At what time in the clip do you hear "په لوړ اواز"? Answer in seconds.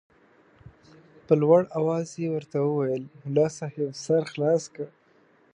1.25-2.07